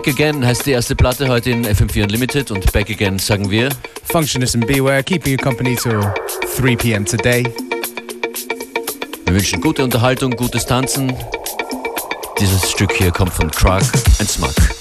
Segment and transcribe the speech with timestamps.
[0.00, 3.68] Back Again heißt die erste Platte heute in FM4 Unlimited und Back Again sagen wir.
[4.10, 6.00] Functionist and Beware, keeping you company till
[6.56, 7.04] 3 p.m.
[7.04, 7.44] today.
[9.26, 11.12] Wir wünschen gute Unterhaltung, gutes Tanzen.
[12.38, 13.82] Dieses Stück hier kommt von Krug
[14.18, 14.79] and Smug.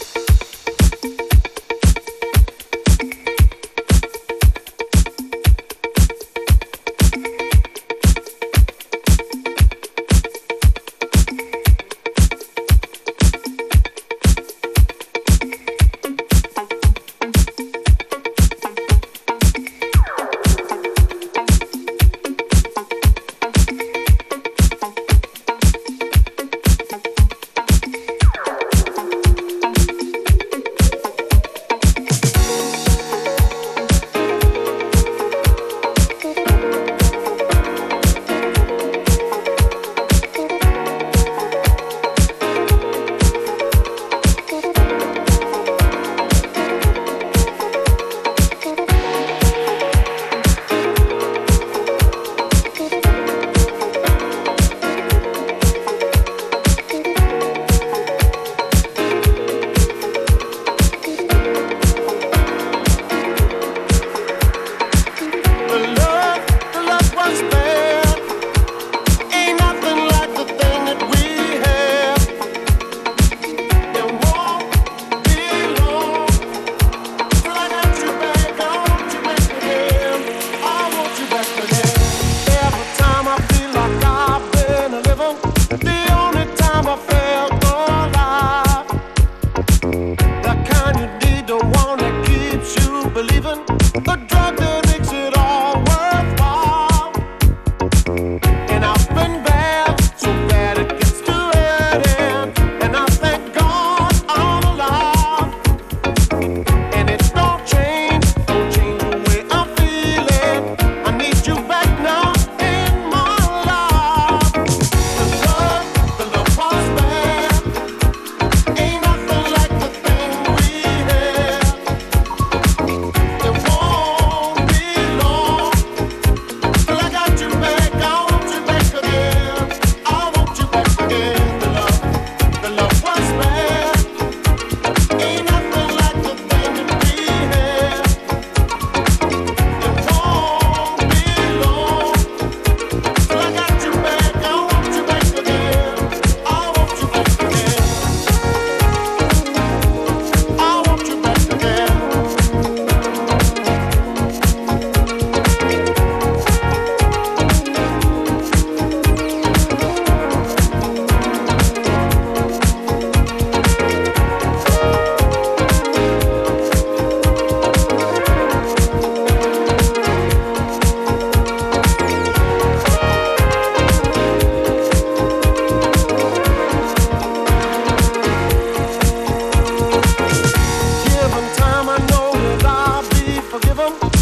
[183.80, 184.19] them.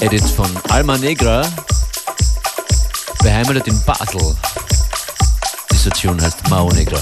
[0.00, 1.42] Edit von Alma Negra,
[3.22, 4.36] beheimatet in Basel.
[5.72, 6.98] Dieser Tune heißt Mao Negra.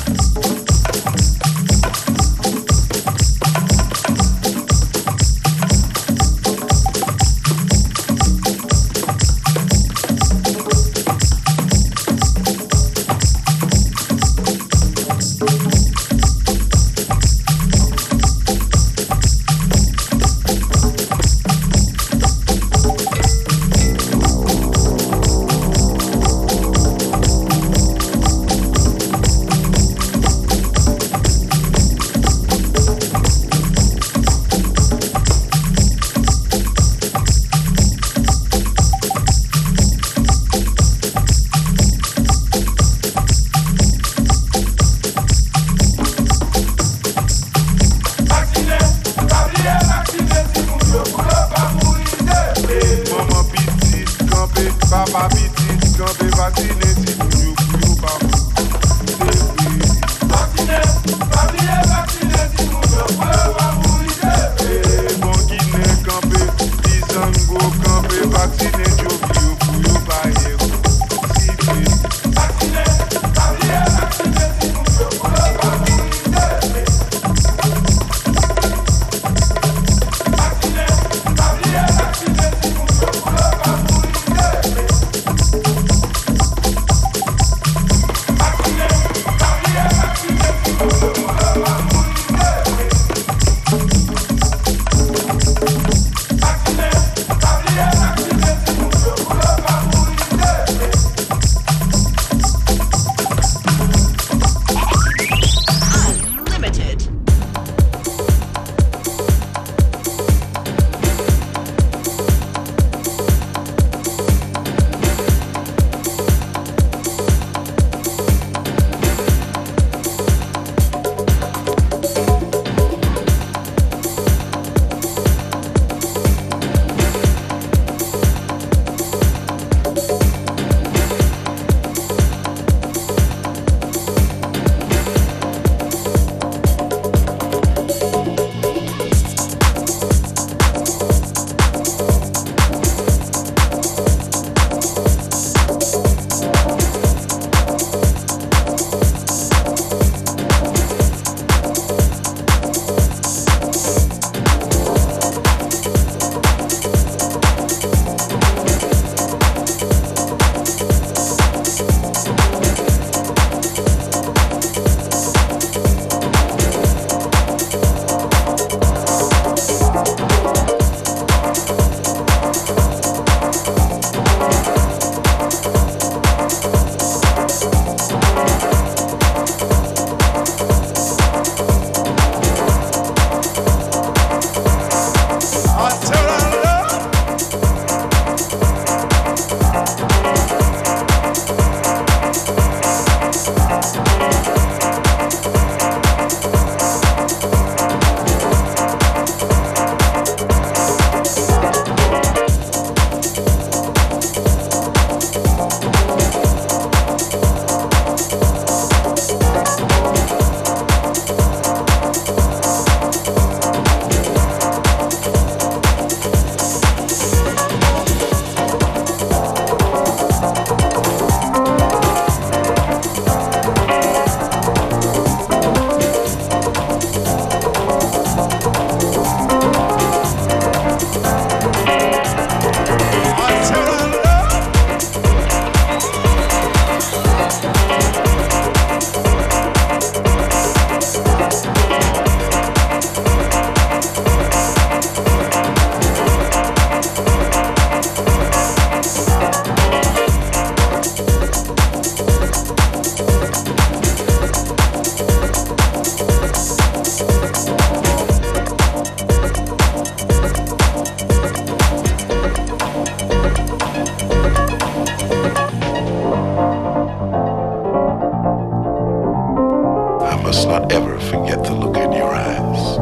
[270.55, 272.97] must not ever forget the look in your eyes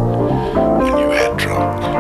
[0.80, 1.91] when you had drunk.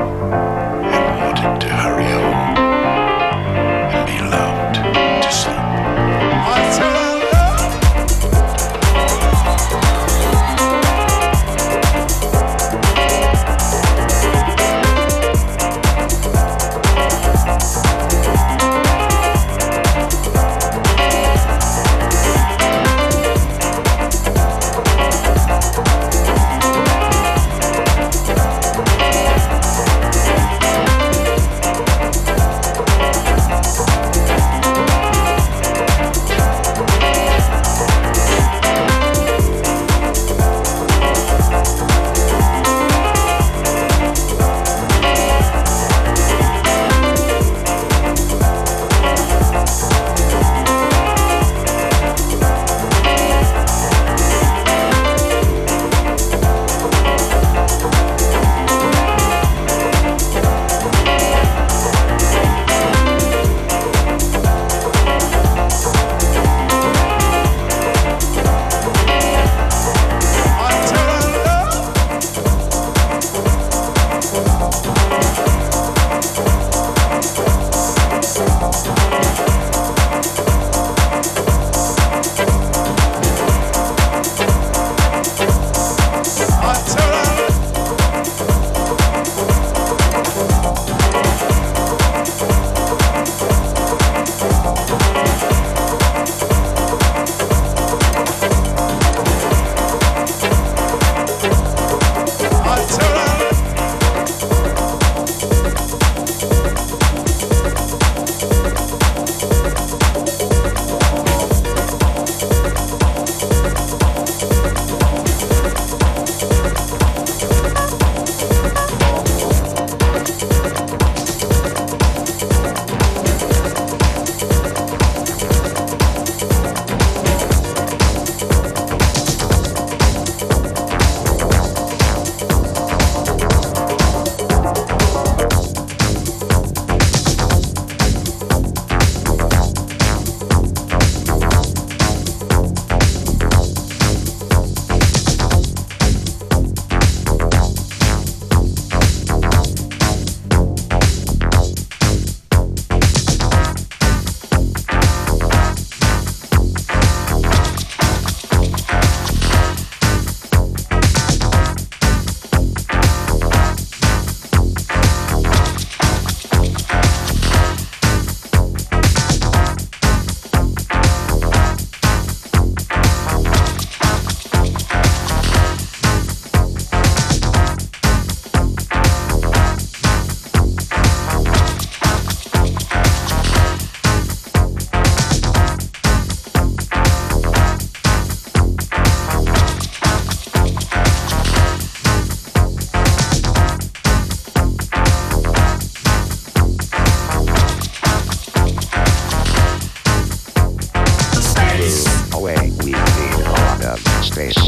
[202.42, 204.58] away, we need a lot of space.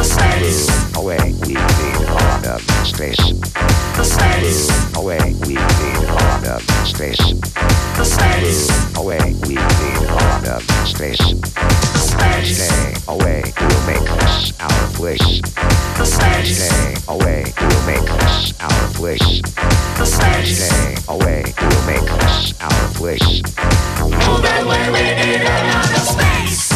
[0.00, 0.96] Space.
[0.96, 3.20] Away, we need a lot of space.
[4.00, 4.96] Space.
[4.96, 7.20] Away, we need a lot of space.
[8.02, 8.96] Space.
[8.96, 11.20] Away, we need a lot of space.
[11.92, 12.56] Space.
[12.56, 15.42] Stay away, we'll make us our place.
[16.08, 16.56] Space.
[16.56, 19.42] Stay away, we'll make us our place.
[20.02, 20.56] Space.
[20.56, 23.42] Stay away, we'll make us our place.
[24.00, 26.73] Move away, we need a lot of space.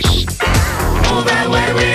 [0.00, 0.38] place.
[1.10, 1.89] Move away,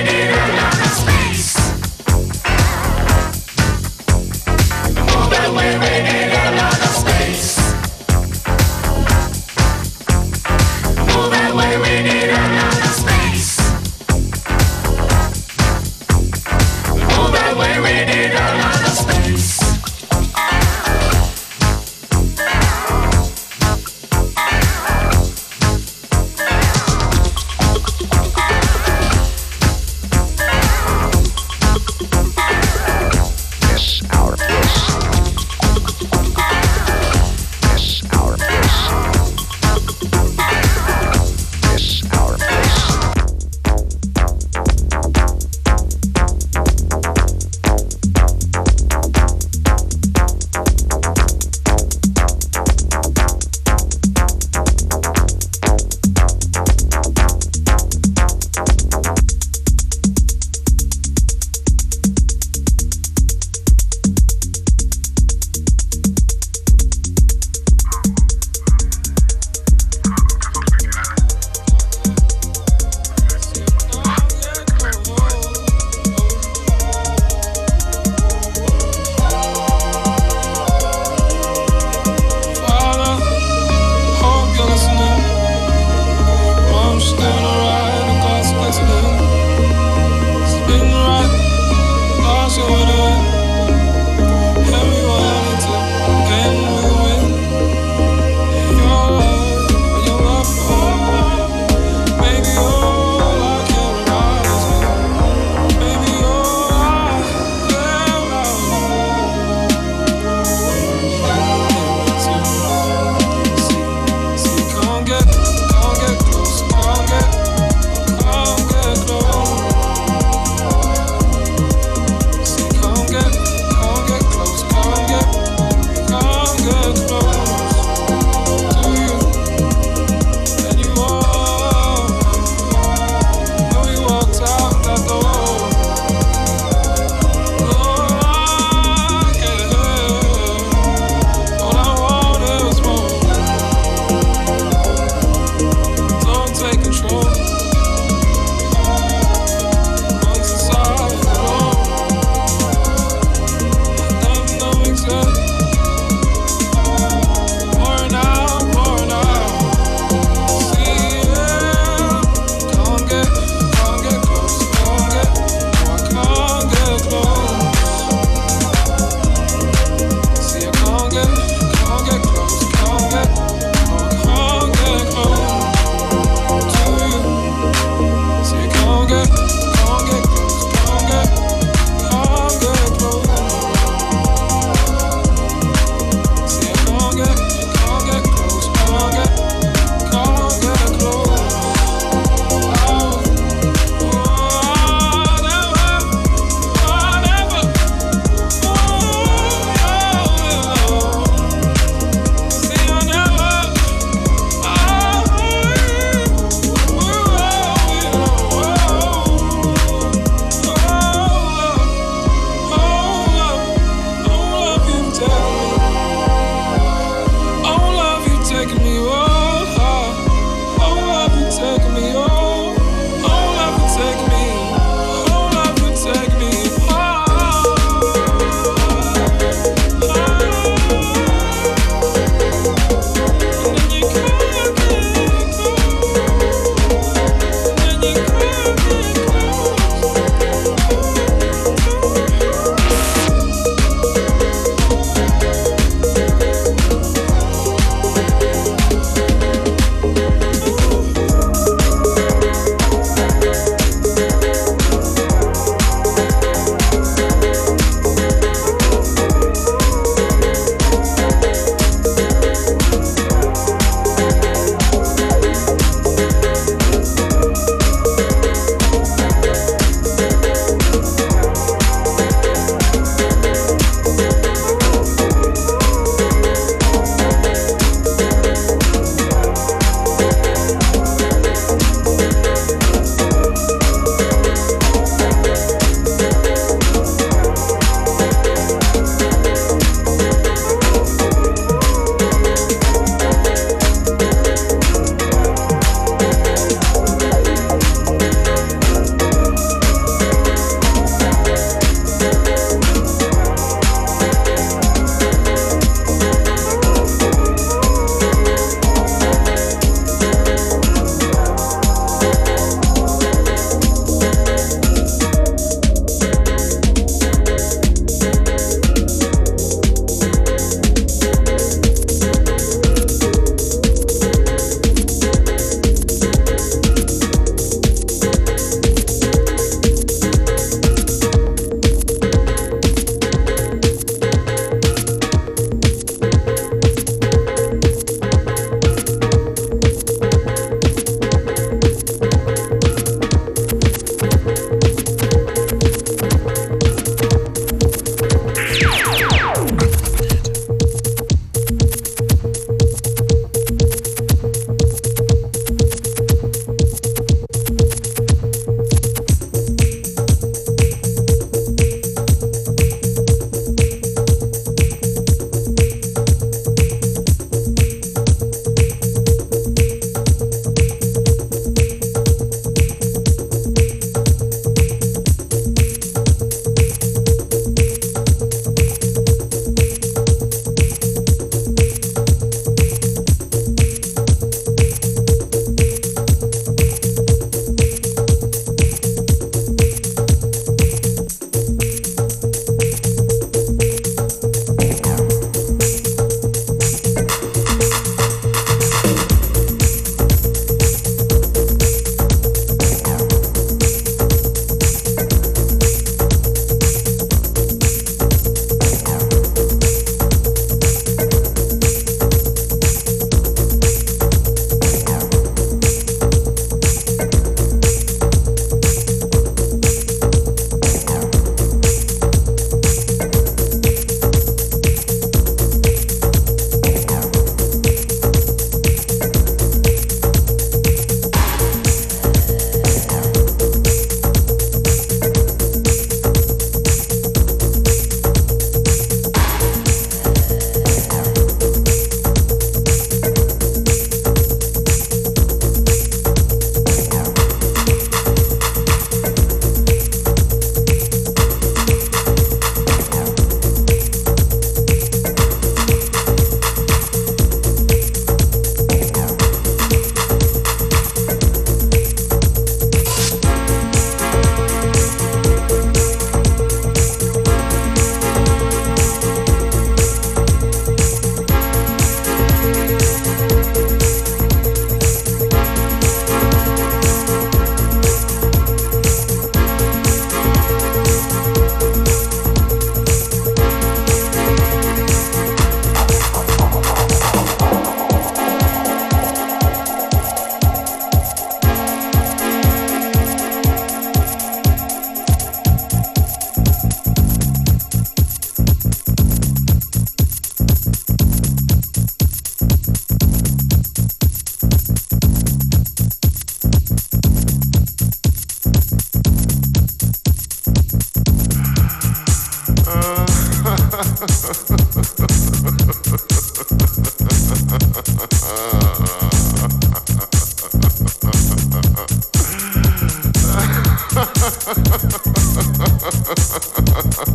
[526.95, 527.34] ha ha ha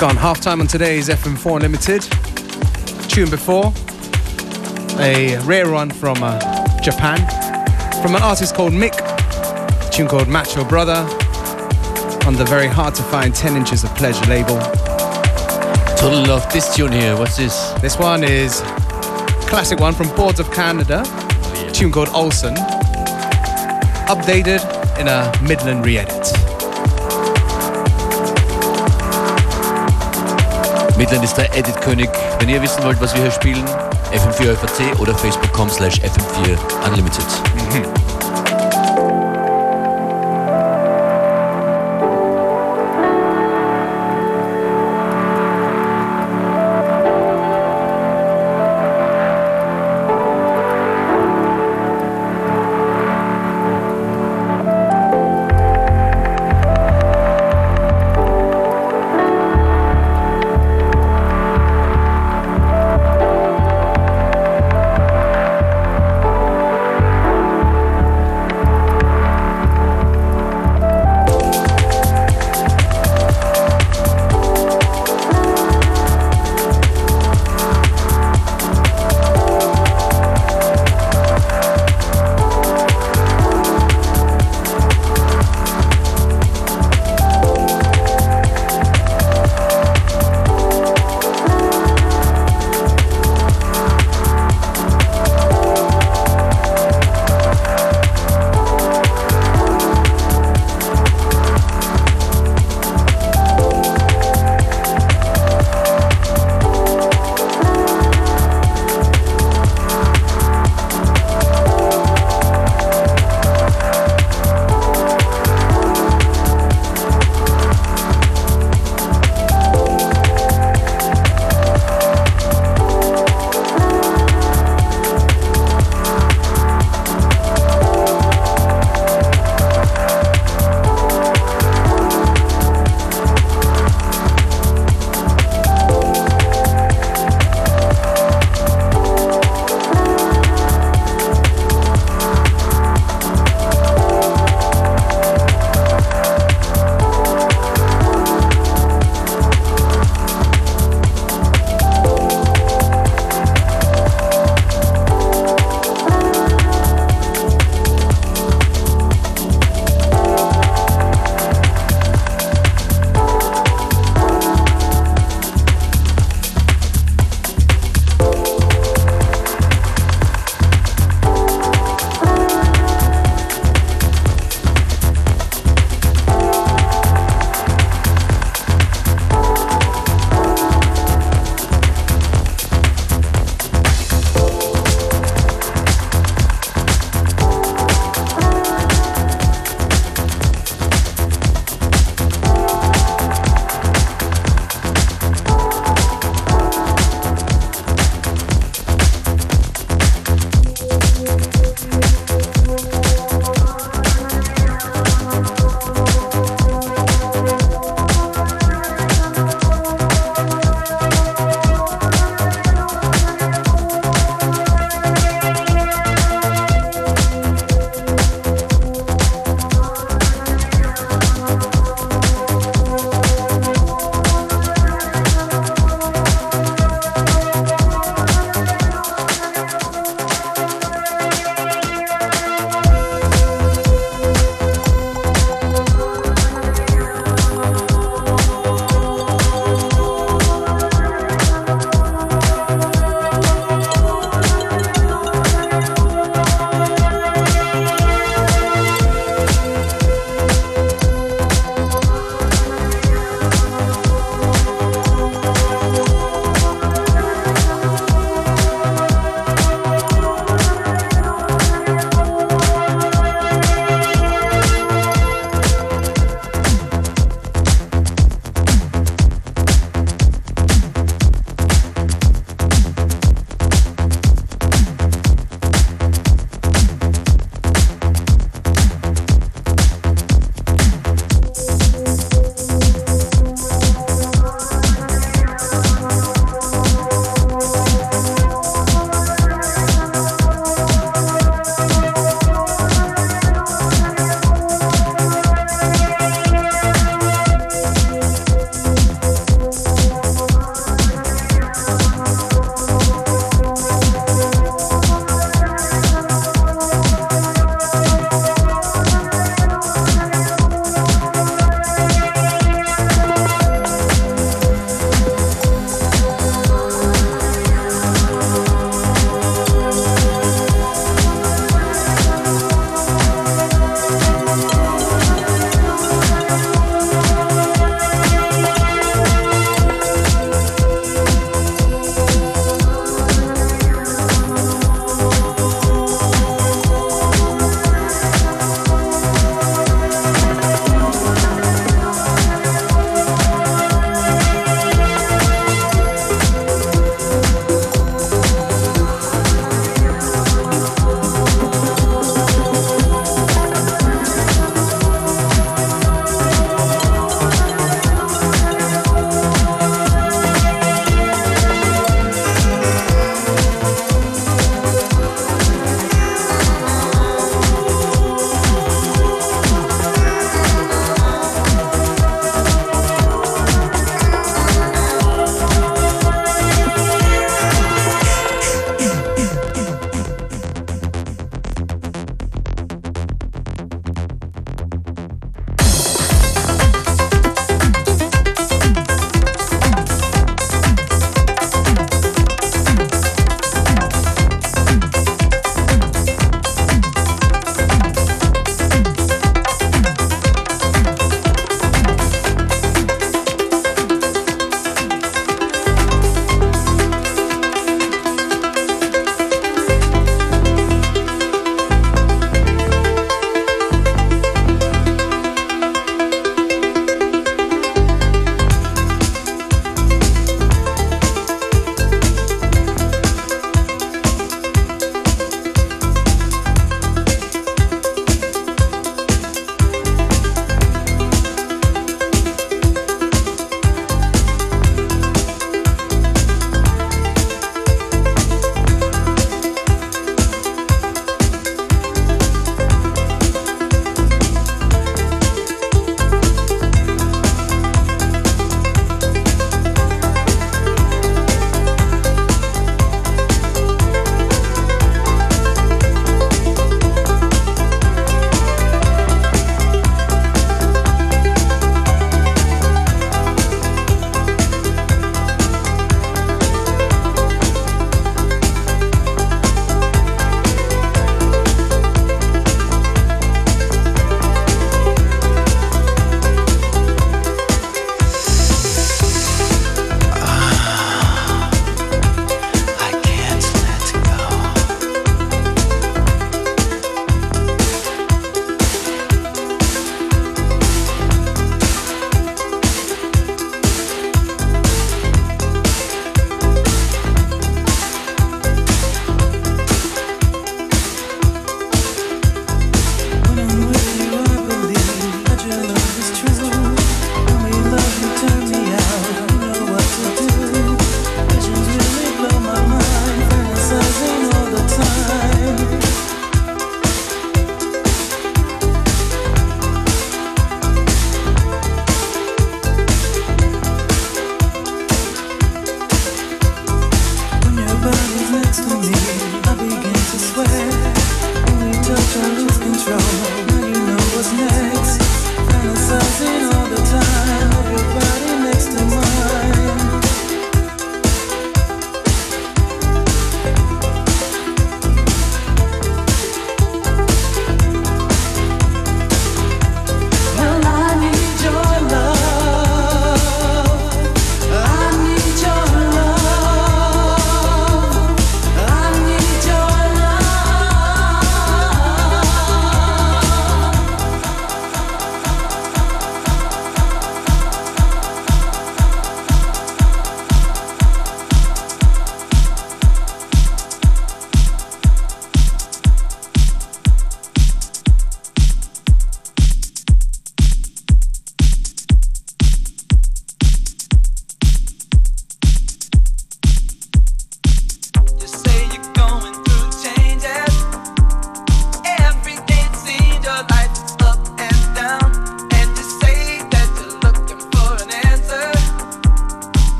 [0.00, 2.00] gone half time on today's FM4 Unlimited.
[3.10, 3.70] Tune before,
[4.98, 6.38] a rare one from uh,
[6.80, 7.18] Japan,
[8.00, 11.06] from an artist called Mick, a tune called Macho Brother,
[12.26, 14.58] on the very hard to find 10 inches of pleasure label.
[15.98, 17.14] Total love this tune here.
[17.18, 17.72] What's this?
[17.82, 18.62] This one is
[19.50, 21.68] classic one from Boards of Canada, yeah.
[21.72, 22.54] tune called Olson,
[24.08, 24.64] updated
[24.98, 26.19] in a Midland re-edit.
[31.00, 32.10] Midland ist der Edit-König.
[32.38, 33.64] Wenn ihr wissen wollt, was wir hier spielen,
[34.12, 37.24] fm4 FAC oder facebook.com slash fm4 unlimited.
[37.72, 38.09] Mhm.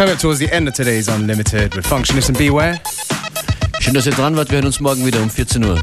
[0.00, 2.80] Coming up towards the end of today's Unlimited with Functionist and Beware.
[3.80, 4.48] Schön, dass ihr dran wart.
[4.48, 5.78] Wir hören uns morgen wieder um 14 Uhr.